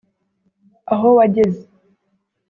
[0.93, 1.63] aho wageze